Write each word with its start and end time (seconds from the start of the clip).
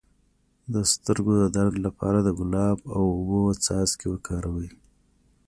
د 0.73 0.75
سترګو 0.93 1.33
د 1.41 1.43
درد 1.57 1.75
لپاره 1.85 2.19
د 2.21 2.29
ګلاب 2.39 2.77
او 2.95 3.01
اوبو 3.15 3.41
څاڅکي 3.65 4.07
وکاروئ 4.09 4.69